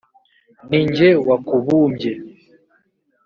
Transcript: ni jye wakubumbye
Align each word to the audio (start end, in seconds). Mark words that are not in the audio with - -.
ni 0.69 0.81
jye 0.95 1.09
wakubumbye 1.27 2.11